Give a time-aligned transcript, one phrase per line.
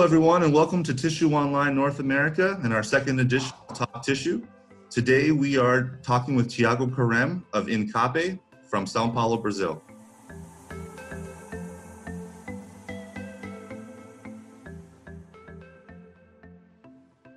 [0.00, 4.02] Hello, everyone, and welcome to Tissue Online North America and our second edition of Talk
[4.02, 4.42] Tissue.
[4.88, 9.82] Today, we are talking with Thiago Karam of Incape from Sao Paulo, Brazil.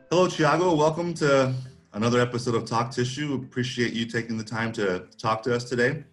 [0.10, 0.78] Hello, Thiago.
[0.78, 1.54] Welcome to
[1.92, 3.44] another episode of Talk Tissue.
[3.46, 6.06] Appreciate you taking the time to talk to us today.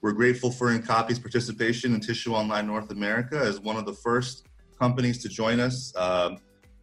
[0.00, 4.48] We're grateful for Incape's participation in Tissue Online North America as one of the first
[4.82, 6.30] companies to join us uh,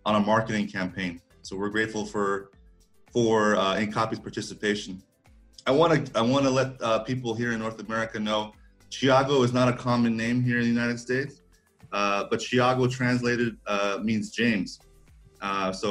[0.06, 1.20] on a marketing campaign.
[1.42, 2.52] So we're grateful for
[3.16, 4.94] for uh, Incape's participation.
[5.70, 8.42] I want to I want to let uh, people here in North America know
[8.90, 11.34] Thiago is not a common name here in the United States,
[11.92, 14.80] uh, but Thiago translated uh, means James.
[15.42, 15.90] Uh, so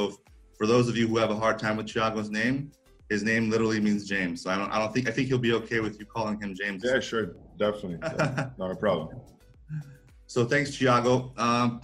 [0.57, 2.71] for those of you who have a hard time with Thiago's name,
[3.13, 4.41] his name literally means James.
[4.41, 6.55] So I don't I don't think I think he'll be okay with you calling him
[6.59, 6.81] James.
[6.83, 7.25] Yeah, sure,
[7.63, 7.99] definitely,
[8.61, 9.07] not a problem.
[10.33, 11.13] So thanks, Thiago.
[11.39, 11.81] Um,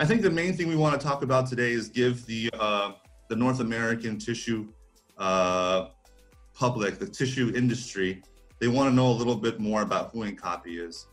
[0.00, 2.92] I think the main thing we want to talk about today is give the uh,
[3.28, 4.66] the North American tissue
[5.18, 5.88] uh,
[6.54, 8.22] public, the tissue industry,
[8.60, 11.06] they want to know a little bit more about who Incape is.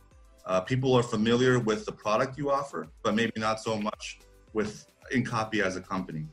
[0.46, 4.20] Uh, people are familiar with the product you offer, but maybe not so much
[4.54, 6.26] with Incape as a company.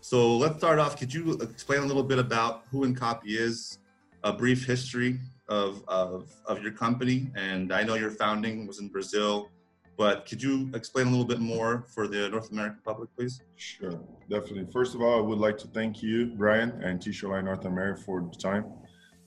[0.00, 0.96] So let's start off.
[0.96, 3.80] Could you explain a little bit about who Incape is,
[4.22, 7.26] a brief history of, of, of your company?
[7.34, 9.50] And I know your founding was in Brazil
[9.98, 13.42] but could you explain a little bit more for the North American public, please?
[13.56, 14.68] Sure, definitely.
[14.72, 18.00] First of all, I would like to thank you, Brian, and Tissue Online North America
[18.02, 18.66] for the time.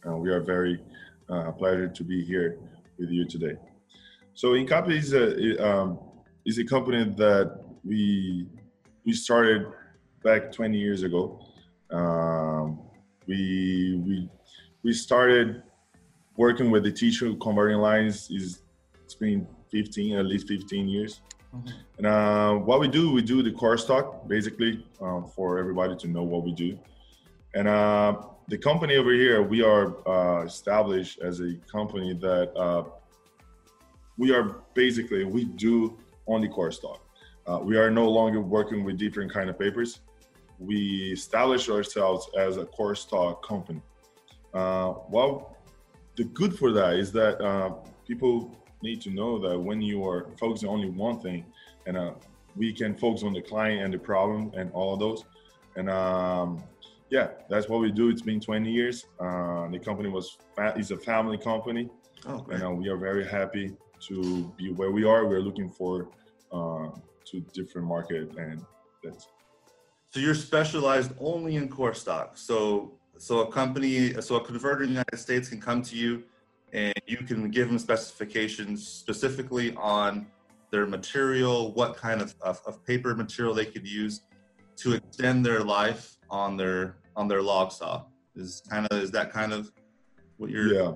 [0.08, 0.81] Uh, we are very
[1.30, 2.58] uh, pleasure to be here
[2.97, 3.55] with you today.
[4.33, 5.99] So, Incape is a um,
[6.45, 8.47] is a company that we
[9.05, 9.67] we started
[10.23, 11.38] back 20 years ago.
[11.92, 12.80] Um,
[13.27, 14.30] we we
[14.83, 15.64] we started
[16.38, 18.31] working with the tissue converting lines.
[18.31, 18.61] Is
[19.03, 21.22] it's been 15, at least 15 years.
[21.55, 21.67] Mm-hmm.
[21.97, 26.08] And uh, what we do, we do the core stock basically um, for everybody to
[26.08, 26.77] know what we do.
[27.53, 32.83] And uh, the company over here, we are uh, established as a company that uh,
[34.17, 37.02] we are basically we do only core stock.
[37.48, 39.99] Uh, we are no longer working with different kind of papers.
[40.59, 43.82] We establish ourselves as a core stock company.
[44.53, 45.58] Uh, well,
[46.15, 47.39] the good for that is that
[48.05, 51.45] people need to know that when you are focusing on only one thing,
[51.86, 52.14] and uh,
[52.55, 55.23] we can focus on the client and the problem and all of those.
[55.75, 56.64] And um,
[57.09, 58.09] yeah, that's what we do.
[58.09, 59.05] It's been 20 years.
[59.20, 60.37] Uh, the company was
[60.75, 61.89] is a family company,
[62.25, 63.75] oh, and uh, we are very happy
[64.08, 65.27] to be where we are.
[65.27, 66.09] We're looking for
[66.52, 66.89] uh,
[67.25, 68.64] to different market, and
[69.03, 69.27] that's.
[70.09, 72.37] So you're specialized only in core stock.
[72.37, 76.23] So so a company, so a converter in the United States can come to you
[76.73, 80.27] and you can give them specifications specifically on
[80.71, 84.21] their material, what kind of, of, of, paper material they could use
[84.77, 88.04] to extend their life on their on their log saw.
[88.36, 89.71] Is kind of is that kind of
[90.37, 90.73] what you're?
[90.73, 90.93] Yeah.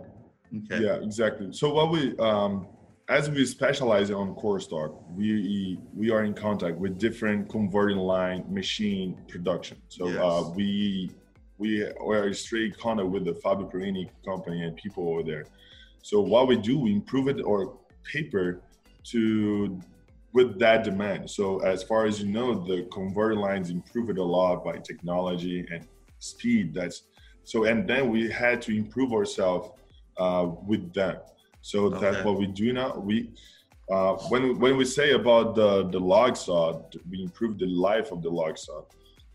[0.63, 0.86] Okay.
[0.86, 1.52] Yeah, exactly.
[1.52, 2.68] So what we um,
[3.09, 8.46] as we specialize on core stock, we we are in contact with different converting line
[8.50, 9.78] machine production.
[9.90, 10.22] So uh, yes.
[10.22, 11.12] uh, we
[11.58, 15.46] we are a straight contact with the Fabio Perini company and people over there.
[16.02, 18.62] So what we do, we improve it or paper
[19.06, 19.80] to
[20.34, 21.30] with that demand.
[21.30, 25.66] So as far as you know, the converter lines improve it a lot by technology
[25.72, 25.88] and
[26.20, 26.74] speed.
[26.74, 27.04] That's
[27.44, 29.70] so, and then we had to improve ourselves
[30.18, 31.18] uh, with them.
[31.62, 32.00] So okay.
[32.00, 32.98] that's what we do now.
[32.98, 33.32] We
[33.90, 38.22] uh, when when we say about the the log saw, we improve the life of
[38.22, 38.84] the log saw.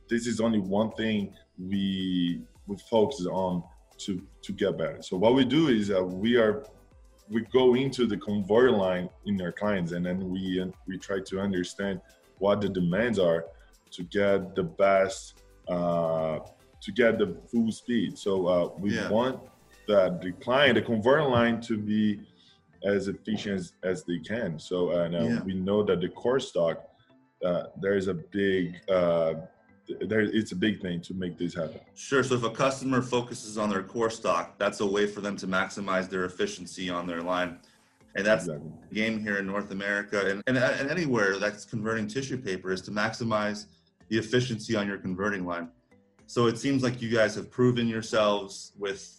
[0.09, 1.33] This is only one thing
[1.69, 3.62] we we focus on
[3.98, 5.03] to to get better.
[5.03, 6.65] So what we do is that we are
[7.28, 11.41] we go into the converter line in our clients, and then we we try to
[11.41, 12.00] understand
[12.38, 13.47] what the demands are
[13.93, 16.38] to get the best uh,
[16.81, 18.19] to get the full speed.
[18.19, 19.09] So uh, we yeah.
[19.10, 19.41] want
[19.87, 22.21] that the client, the converter line, to be
[22.82, 24.59] as efficient as, as they can.
[24.59, 25.42] So and uh, yeah.
[25.42, 26.87] we know that the core stock
[27.44, 29.34] uh, there is a big uh,
[30.01, 31.81] there, it's a big thing to make this happen.
[31.95, 32.22] Sure.
[32.22, 35.47] So if a customer focuses on their core stock, that's a way for them to
[35.47, 37.59] maximize their efficiency on their line.
[38.15, 38.72] And that's exactly.
[38.89, 42.81] the game here in North America and, and, and anywhere that's converting tissue paper is
[42.83, 43.66] to maximize
[44.09, 45.69] the efficiency on your converting line.
[46.27, 49.16] So it seems like you guys have proven yourselves with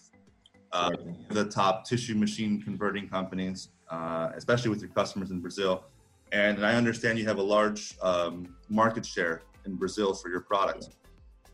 [0.73, 0.91] uh,
[1.29, 5.85] the top tissue machine converting companies, uh, especially with your customers in Brazil.
[6.31, 10.89] And I understand you have a large um, market share in Brazil for your product.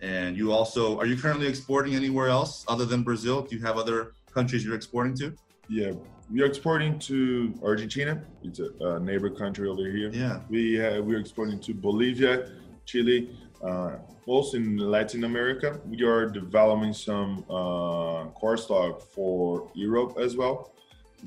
[0.01, 3.41] And you also, are you currently exporting anywhere else other than Brazil?
[3.41, 5.35] Do you have other countries you're exporting to?
[5.69, 5.91] Yeah,
[6.31, 8.21] we are exporting to Argentina.
[8.43, 10.09] It's a, a neighbor country over here.
[10.09, 10.41] Yeah.
[10.49, 12.51] We uh, we are exporting to Bolivia,
[12.85, 13.95] Chile, uh,
[14.25, 15.79] also in Latin America.
[15.85, 20.71] We are developing some uh, core stock for Europe as well.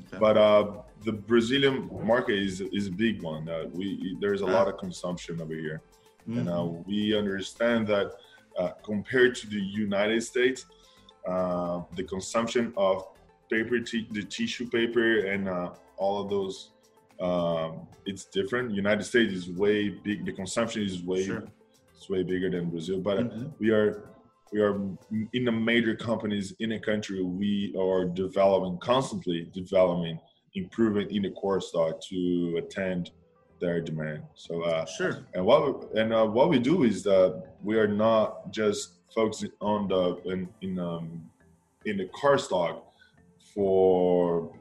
[0.07, 0.17] Okay.
[0.19, 0.71] But uh,
[1.03, 3.49] the Brazilian market is is a big one.
[3.49, 5.81] Uh, we there's a lot of consumption over here,
[6.27, 6.85] and uh, Mhm.
[6.87, 8.11] we understand that
[8.57, 10.65] uh, compared to the United States,
[11.27, 13.07] uh, the consumption of
[13.49, 16.71] paper, t- the tissue paper, and uh, all of those,
[17.21, 18.71] um, it's different.
[18.73, 20.25] United States is way big.
[20.25, 21.43] The consumption is way Sure.
[21.95, 23.53] it's way bigger than Brazil, but Mhm.
[23.59, 24.07] we are
[24.53, 24.75] we are
[25.31, 27.21] in the major companies in the country.
[27.23, 30.19] We are developing constantly developing,
[30.55, 33.11] improving in the core stock to attend
[33.61, 34.23] their demand.
[34.35, 35.25] So uh, Sure.
[35.33, 35.59] and what
[35.93, 40.03] we, and uh, what we do is that we are not just focusing on the
[40.31, 41.29] in in um,
[41.85, 42.91] in the core stock
[43.53, 44.51] for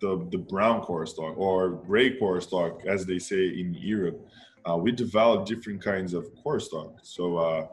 [0.00, 4.18] the the brown core stock or gray core stock, as they say in Europe.
[4.68, 6.92] Uh, we develop different kinds of core stock.
[7.02, 7.66] So uh,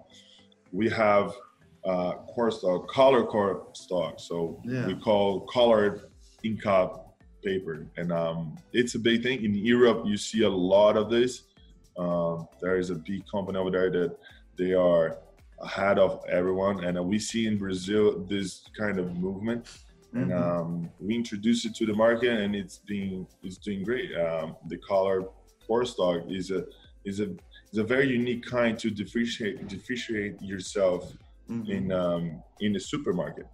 [0.71, 1.33] we have
[1.83, 4.19] uh, core stock, color core stock.
[4.19, 4.85] So Yeah.
[4.87, 5.95] we call colored
[6.43, 6.89] Inca
[7.43, 10.03] paper, and um, it's a big thing in Europe.
[10.05, 11.43] You see a lot of this.
[11.97, 14.17] Um, there is a big company over there that
[14.57, 15.17] they are
[15.61, 19.61] ahead of everyone, and uh, we see in Brazil this kind of movement,
[20.13, 20.41] and Mhm.
[20.41, 24.09] um, we introduced it to the market, and it's being it's doing great.
[24.15, 25.23] Um, the color
[25.67, 26.65] core stock is a
[27.05, 27.27] is a
[27.71, 31.01] is a very unique kind to differentiate differentiate yourself
[31.49, 31.69] Mhm.
[31.75, 32.23] in um,
[32.59, 33.47] in the supermarket.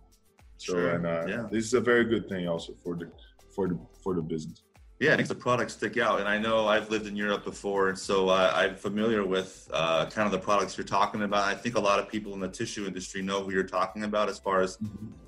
[0.57, 1.47] So Sure, and uh, yeah.
[1.51, 3.07] this is a very good thing also for the
[3.53, 4.63] for the for the business.
[4.99, 6.19] Yeah, it makes the products stick out.
[6.19, 10.05] And I know I've lived in Europe before, and so uh, I'm familiar with uh,
[10.07, 11.47] kind of the products you're talking about.
[11.47, 14.27] I think a lot of people in the tissue industry know who you're talking about
[14.27, 14.77] as far as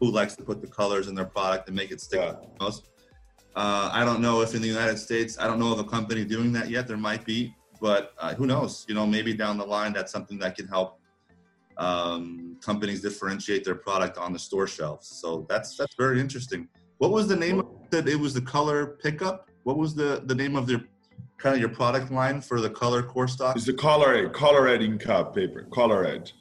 [0.02, 2.32] who likes to put the colors in their product and make it stick Yeah.
[2.32, 2.90] out the most.
[3.56, 6.26] Uh, I don't know if in the United States, I don't know of a company
[6.26, 6.86] doing that yet.
[6.86, 8.86] There might be, but uh, who knows?
[8.90, 11.00] You know, maybe down the line, that's something that can help
[11.78, 15.08] um, companies differentiate their product on the store shelves.
[15.08, 16.68] So that's that's very interesting.
[17.02, 18.08] What was the name of it?
[18.08, 19.50] It was the color pickup.
[19.64, 20.84] What was the the name of their
[21.40, 23.56] kind of your product line for the color core stock?
[23.56, 26.32] It's the colored colored Inca paper, colored.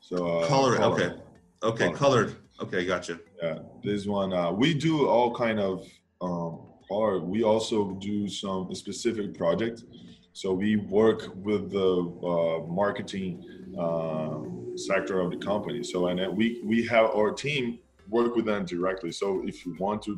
[0.00, 0.76] So uh, Color.
[0.76, 1.02] colored.
[1.02, 1.16] Okay.
[1.62, 1.92] Okay.
[1.92, 1.98] Colored.
[1.98, 2.36] Colored.
[2.62, 2.86] Okay.
[2.86, 3.20] Gotcha.
[3.42, 5.86] Yeah, this one uh, we do all kind of
[6.22, 7.20] um, color.
[7.20, 9.84] We also do some specific projects.
[10.32, 11.92] So we work with the
[12.32, 13.44] uh, marketing
[13.78, 14.38] uh,
[14.76, 15.82] sector of the company.
[15.82, 19.12] So and we we have our team work with them directly.
[19.12, 20.16] So if you want to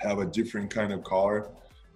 [0.00, 1.48] have a different kind of color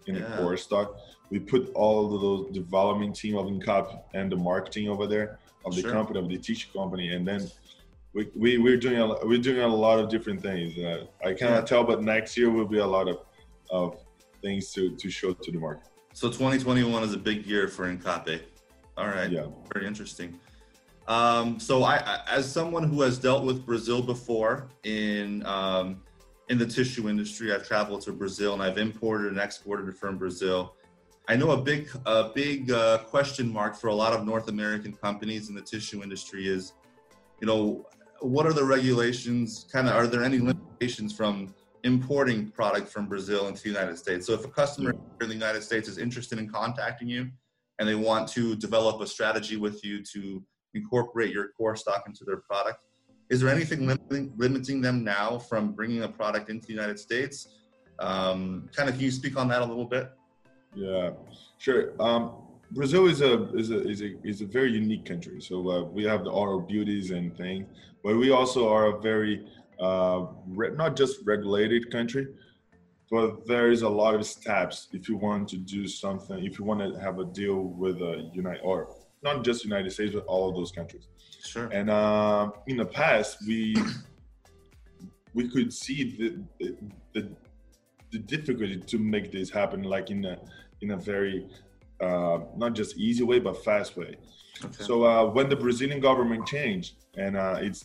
[0.06, 0.22] in Yeah.
[0.28, 0.96] the core stock,
[1.30, 5.74] we put all of those development team of Incape and the marketing over there of
[5.74, 5.90] the Sure.
[5.92, 7.50] company of the tissue company, and then
[8.14, 10.78] we, we we're doing a we're doing a lot of different things.
[10.78, 11.70] Uh, I cannot Yeah.
[11.72, 13.18] tell, but next year will be a lot of
[13.70, 13.98] of
[14.40, 15.84] things to to show to the market.
[16.14, 18.40] So 2021 is a big year for Incape.
[18.96, 19.30] All right.
[19.30, 19.46] Yeah.
[19.74, 20.40] Very interesting.
[21.08, 26.02] Um, so I, as someone who has dealt with Brazil before in um,
[26.50, 30.74] in the tissue industry, I've traveled to Brazil and I've imported and exported from Brazil.
[31.26, 34.92] I know a big a big uh, question mark for a lot of North American
[34.92, 36.74] companies in the tissue industry is,
[37.40, 37.86] you know,
[38.20, 39.66] what are the regulations?
[39.72, 44.26] Kind of, are there any limitations from importing product from Brazil into the United States?
[44.26, 47.30] So if a customer in the United States is interested in contacting you
[47.78, 50.42] and they want to develop a strategy with you to
[50.74, 52.84] incorporate your core stock into their product,
[53.30, 57.48] is there anything limiting, limiting them now from bringing a product into the United States?
[57.98, 60.10] Um, kind of, can you speak on that a little bit?
[60.74, 61.10] Yeah,
[61.58, 61.92] sure.
[62.00, 62.32] Um,
[62.70, 65.40] Brazil is a is a is a is a very unique country.
[65.40, 67.66] So uh, we have the all beauties and things,
[68.04, 69.46] but we also are a very
[69.80, 72.26] uh, re- not just regulated country,
[73.10, 76.44] but there is a lot of steps if you want to do something.
[76.44, 80.14] If you want to have a deal with a United or not just United States,
[80.14, 81.08] but all of those countries.
[81.44, 81.66] Sure.
[81.72, 83.76] And uh, in the past, we
[85.34, 86.74] we could see the,
[87.12, 87.28] the
[88.10, 90.38] the difficulty to make this happen, like in a
[90.80, 91.46] in a very
[92.00, 94.16] uh, not just easy way, but fast way.
[94.64, 94.82] Okay.
[94.84, 97.84] So uh, when the Brazilian government changed, and uh, it's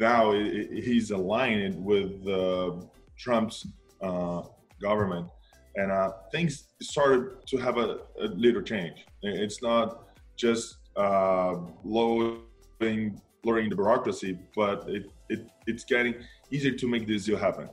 [0.00, 2.72] now it, it- he's aligned with uh,
[3.18, 3.66] Trump's
[4.00, 4.42] uh,
[4.80, 5.28] government,
[5.76, 9.04] and uh, things started to have a, a little change.
[9.22, 16.14] It's not just uh, lowering lowering the bureaucracy, but it, it it's getting
[16.50, 17.68] easier to make this deal happen.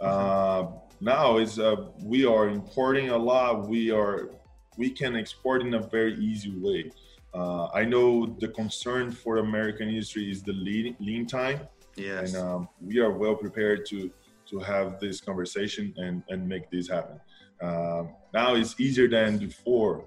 [0.00, 0.66] Uh,
[1.00, 3.68] now is uh, we are importing a lot.
[3.68, 4.30] We are
[4.76, 6.90] we can export in a very easy way.
[7.34, 11.60] Uh, I know the concern for American industry is the lead, lean time,
[11.96, 12.34] yes.
[12.34, 14.10] and um, we are well prepared to
[14.46, 17.20] to have this conversation and and make this happen.
[17.60, 20.04] Um, now it's easier than before,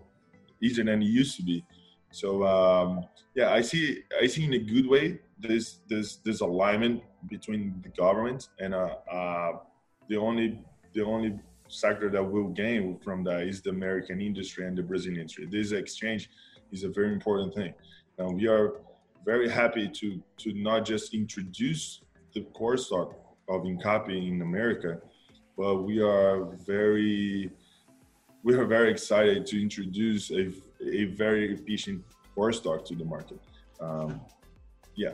[0.62, 1.65] easier than it used to be.
[2.12, 7.04] So um, yeah, I see I see in a good way this this this alignment
[7.30, 9.51] between the government and uh, uh,
[10.08, 10.60] the only
[10.94, 15.22] the only sector that will gain from that is the American industry and the Brazilian
[15.22, 15.46] industry.
[15.46, 16.30] This exchange
[16.72, 17.74] is a very important thing.
[18.18, 18.74] And we are
[19.25, 22.01] very happy to to not just introduce
[22.34, 23.13] the core stock
[23.48, 25.00] of Incape in America,
[25.58, 27.51] but we are very
[28.44, 30.51] we are very excited to introduce a,
[30.86, 32.04] a very efficient
[32.36, 33.40] core stock to the market.
[33.80, 34.22] Um,
[34.96, 35.14] yeah.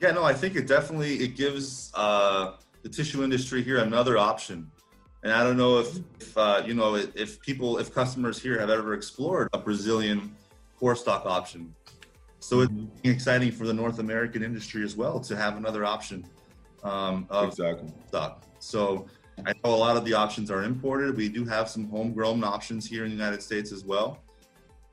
[0.00, 2.52] Yeah, no, I think it definitely it gives uh,
[2.82, 4.70] the tissue industry here another option.
[5.22, 8.70] And I don't know if, if uh, you know if people if customers here have
[8.70, 10.36] ever explored a Brazilian
[10.78, 11.74] core stock option.
[12.40, 13.08] So it's mm-hmm.
[13.10, 16.26] exciting for the North American industry as well to have another option
[16.82, 17.90] um, of exactly.
[18.08, 18.44] stock.
[18.58, 19.06] So
[19.46, 21.16] I know a lot of the options are imported.
[21.16, 24.18] We do have some homegrown options here in the United States as well.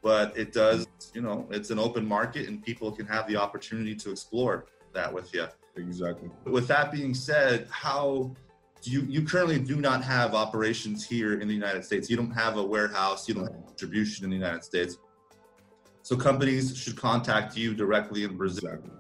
[0.02, 3.96] But it does, you know, it's an open market and people can have the opportunity
[3.96, 5.48] to explore that with you.
[5.76, 6.30] Exactly.
[6.46, 8.36] With that being said, how
[8.82, 12.10] do you you currently do not have operations here in the United States?
[12.10, 14.98] You don't have a warehouse, you don't have distribution in the United States.
[16.02, 18.70] So companies should contact you directly in Brazil.
[18.70, 18.92] Exactly.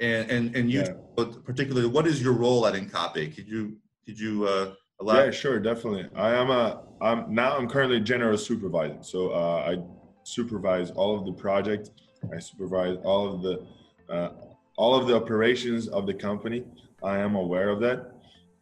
[0.00, 1.24] And and and you yeah.
[1.44, 3.34] particularly, what is your role at Incape?
[3.34, 3.76] Could you
[4.06, 5.26] could you uh, elaborate?
[5.26, 6.08] Yeah, sure, definitely.
[6.14, 8.98] I am a I'm now I'm currently general supervisor.
[9.02, 9.78] So uh, I
[10.24, 11.90] supervise all of the project.
[12.34, 13.66] I supervise all of the
[14.12, 14.30] uh,
[14.76, 16.64] all of the operations of the company.
[17.02, 18.12] I am aware of that,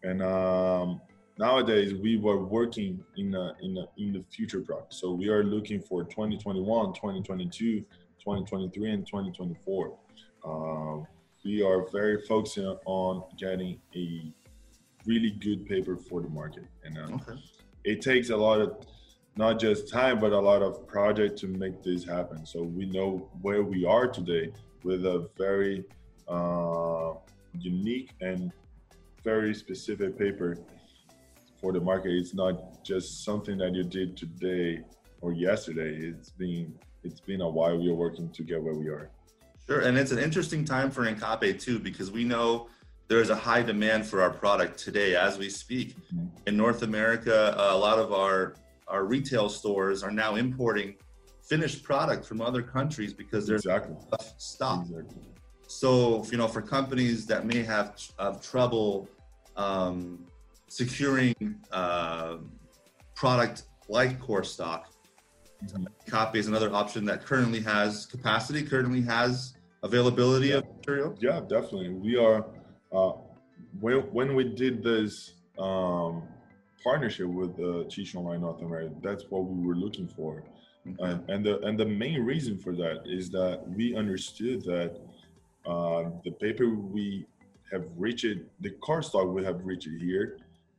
[0.03, 1.01] and um,
[1.39, 4.95] nowadays we were working in a, in a, in the future project.
[4.95, 9.99] So we are looking for 2021, 2022, 2023, and 2024.
[10.45, 11.07] Um,
[11.45, 14.33] we are very focusing on getting a
[15.07, 17.41] really good paper for the market, and um, okay.
[17.85, 18.87] it takes a lot of
[19.37, 22.45] not just time but a lot of project to make this happen.
[22.45, 25.85] So we know where we are today with a very
[26.29, 27.13] uh,
[27.59, 28.53] unique and
[29.23, 30.57] very specific paper
[31.61, 32.13] for the market.
[32.13, 34.81] It's not just something that you did today
[35.21, 35.97] or yesterday.
[35.97, 39.11] It's been it's been a while we are working to get where we are.
[39.67, 42.69] Sure, and it's an interesting time for Incape too because we know
[43.09, 45.97] there's a high demand for our product today as we speak.
[45.97, 46.27] Mm-hmm.
[46.47, 48.55] In North America, uh, a lot of our
[48.89, 50.95] our retail stores are now importing
[51.43, 53.97] finished product from other countries because there's exactly.
[54.37, 54.87] stock.
[54.89, 55.23] Exactly.
[55.69, 59.09] So, you know, for companies that may have, have trouble
[59.57, 60.27] um,
[60.69, 61.35] securing
[61.73, 62.37] uh,
[63.15, 64.93] product like core stock,
[65.65, 65.85] mm-hmm.
[66.09, 70.57] Copy is another option that currently has capacity, currently has availability yeah.
[70.57, 71.17] of material.
[71.21, 71.91] Yeah, definitely.
[71.91, 72.47] We are
[72.97, 73.13] uh,
[73.81, 76.23] when when we did this um,
[76.83, 80.43] partnership with uh, Tissue Online North America, that's what we were looking for.
[81.01, 81.21] Okay.
[81.33, 85.01] and the and the main reason for that is that we understood that
[85.67, 87.27] uh, the paper we
[87.73, 90.39] have reached, the core stock we have reached here,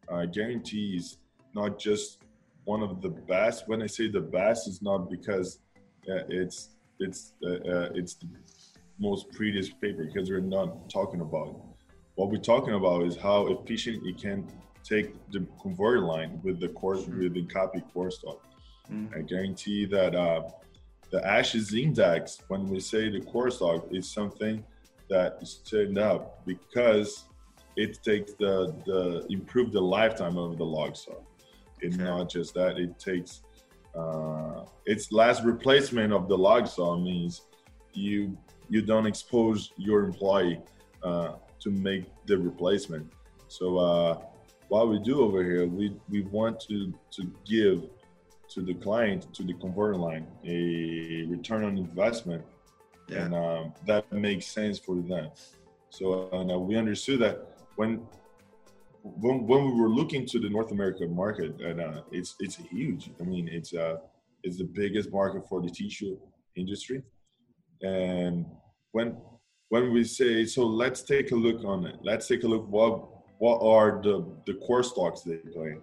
[0.09, 1.17] uh, guarantees
[1.53, 2.19] not just
[2.63, 3.67] one of the best.
[3.67, 5.59] When I say the best, it's not because
[6.09, 6.69] uh, it's
[6.99, 8.27] it's uh, uh, it's the
[8.99, 11.66] most prettiest paper because we're not talking about.
[12.17, 14.47] What we're talking about is how efficient it can
[14.83, 18.43] take the converter line with the core with the copy core stock.
[18.91, 19.15] Mm.
[19.15, 20.41] I guarantee that uh,
[21.11, 24.63] the ashes index, when we say the core stock, is something
[25.11, 27.25] that is turned up because
[27.75, 31.17] it takes the the improve the lifetime of the log saw.
[31.81, 32.03] It's okay.
[32.03, 33.43] not just that; it takes
[33.95, 37.43] uh, its last replacement of the log saw means
[37.93, 38.35] you
[38.69, 40.59] you don't expose your employee
[41.03, 43.11] uh, to make the replacement.
[43.47, 44.19] So uh,
[44.67, 47.89] what we do over here, we we want to to give
[48.49, 52.43] to the client to the converter line a return on investment
[53.09, 53.25] yeah.
[53.25, 55.29] and um, that makes sense for them.
[55.89, 58.01] So uh, we understood that when,
[59.03, 63.09] when when we were looking to the North American market, and uh, it's it's huge.
[63.21, 63.97] I mean, it's uh
[64.43, 66.17] it's the biggest market for the tissue
[66.55, 67.03] industry,
[67.81, 68.45] and
[68.91, 69.15] when
[69.69, 71.97] when we say so, let's take a look on it.
[72.01, 73.05] Let's take a look what
[73.39, 75.77] what are the the core stocks they play,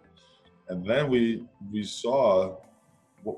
[0.68, 2.56] and then we we saw
[3.22, 3.36] what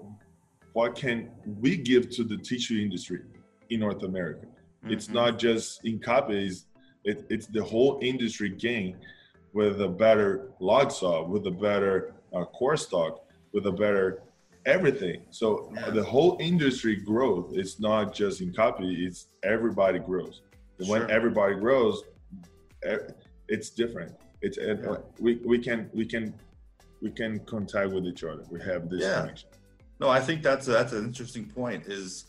[0.73, 3.23] what can we give to the tissue industry
[3.71, 4.47] in North America.
[4.47, 4.93] Mm-hmm.
[4.93, 6.31] It's not just Incape,
[7.05, 8.97] it, it's the whole industry gain
[9.53, 14.23] with a better log saw, with a better uh, core stock, with a better
[14.67, 15.23] everything.
[15.31, 15.91] So yeah.
[15.91, 20.43] the whole industry growth is not just in copy, it's everybody grows.
[20.79, 21.01] And sure.
[21.01, 22.03] when everybody grows,
[23.49, 24.13] it's different.
[24.43, 26.35] it's it, uh, we we can we can
[27.01, 28.45] we can contact with each other.
[28.51, 29.21] We have this Yeah.
[29.21, 29.49] connection.
[29.99, 31.87] No, I think that's a, that's an interesting point.
[31.87, 32.27] Is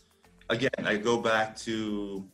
[0.48, 2.26] again, I go back to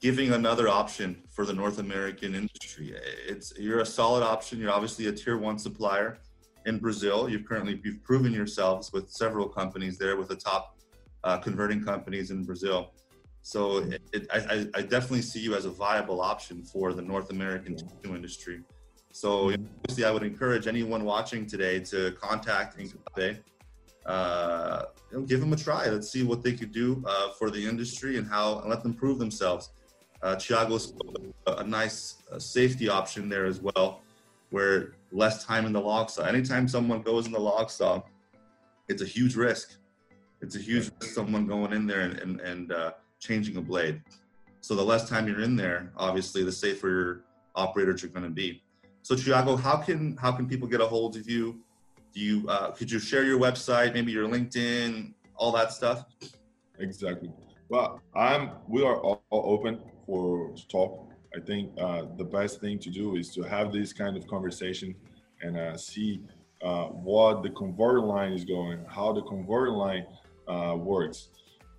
[0.00, 2.94] giving another option for the North American industry.
[3.26, 4.60] It's you're a solid option.
[4.60, 6.18] You're obviously a tier one supplier
[6.66, 7.28] in Brazil.
[7.28, 10.76] You've currently you've proven yourselves with several companies there, with the top
[11.24, 12.92] uh, converting companies in Brazil.
[13.42, 17.30] So it, it, I, I- definitely see you as a viable option for the North
[17.30, 18.62] American tissue industry.
[19.12, 23.38] So obviously, I would encourage anyone watching today to contact Incape.
[24.04, 25.88] Uh, you know, give them a try.
[25.88, 28.94] Let's see what they could do uh, for the industry and how and let them
[28.94, 29.70] prove themselves.
[30.22, 30.92] Uh, Thiago's
[31.46, 34.02] a, a nice uh, safety option there as well,
[34.50, 36.24] where less time in the log saw.
[36.24, 38.02] Anytime someone goes in the log saw,
[38.88, 39.76] it's a huge risk.
[40.40, 44.02] It's a huge risk someone going in there and, and, and uh, changing a blade.
[44.60, 48.30] So the less time you're in there, obviously, the safer your operators are going to
[48.30, 48.62] be.
[49.02, 51.60] So Thiago, how can how can people get a hold of you?
[52.12, 56.06] Do you uh, could you share your website, maybe your LinkedIn, all that stuff?
[56.80, 57.30] Exactly.
[57.68, 58.50] Well, I'm.
[58.68, 61.08] We are all, all open for talk.
[61.36, 64.94] I think uh, the best thing to do is to have this kind of conversation
[65.42, 66.22] and uh, see
[66.62, 70.06] uh, what the converter line is going, how the converter line
[70.48, 71.28] uh, works,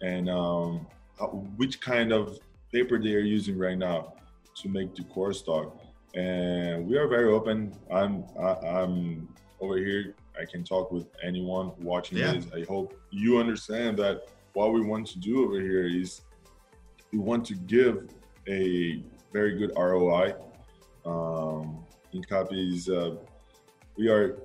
[0.01, 0.85] and um,
[1.19, 2.37] how, which kind of
[2.71, 4.13] paper they are using right now
[4.61, 5.75] to make the core stock.
[6.13, 7.73] And we are very open.
[7.91, 8.23] I'm.
[8.39, 9.27] I, I'm
[9.59, 10.13] over here.
[10.39, 12.33] I can talk with anyone watching Yeah.
[12.33, 12.45] this.
[12.55, 16.21] I hope you understand that what we want to do over here is
[17.11, 18.07] we want to give
[18.47, 20.35] a very good ROI.
[21.05, 23.15] Um, Incape is uh,
[23.97, 24.39] we are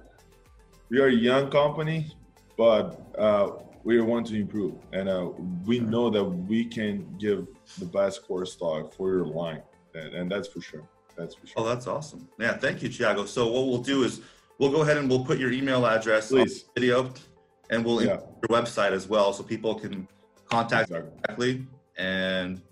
[0.88, 2.14] we are a young company,
[2.56, 3.52] but uh,
[3.84, 5.30] we want to improve, and uh,
[5.64, 7.46] we know that we can give
[7.78, 9.62] the best core stock for your line,
[9.94, 10.88] and, and that's for sure.
[11.16, 11.54] That's for sure.
[11.58, 12.28] Oh, that's awesome.
[12.38, 13.26] Yeah, thank you, Thiago.
[13.26, 14.20] So what we'll do is
[14.58, 17.12] we'll go ahead and we'll put your email address on Please, the video,
[17.70, 20.08] and we'll yeah, your website as well, so people can
[20.48, 21.10] contact exactly.
[21.26, 21.66] directly.
[21.96, 22.62] And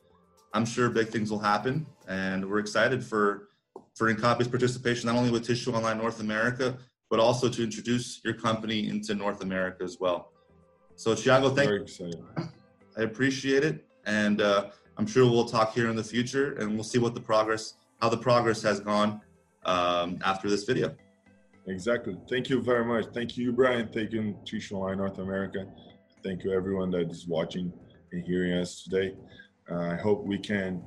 [0.53, 3.49] I'm sure big things will happen, and we're excited for
[3.95, 6.77] for Incape's participation not only with Tissue Online North America,
[7.09, 10.33] but also to introduce your company into North America as well.
[10.97, 12.23] So Thiago, thank Very excited.
[12.99, 16.85] I appreciate it, and uh, I'm sure we'll talk here in the future, and we'll
[16.85, 19.21] see what the progress, how the progress has gone
[19.65, 20.95] um, after this video.
[21.67, 22.17] Exactly.
[22.29, 23.07] Thank you very much.
[23.15, 23.89] Thank you, Brian.
[23.89, 25.67] Thank you, Tissue Online North America.
[26.25, 27.73] Thank you, everyone that is watching
[28.13, 29.15] and hearing us today.
[29.71, 30.83] Uh, I hope we can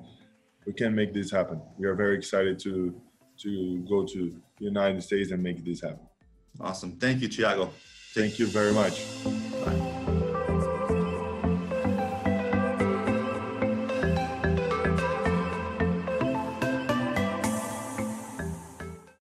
[0.66, 1.62] we can make this happen.
[1.78, 3.00] We are very excited to
[3.40, 6.08] to go to the United States and make this happen.
[6.60, 6.92] Awesome.
[7.00, 7.70] Thank you, Thiago.
[8.14, 9.04] Thank you very much.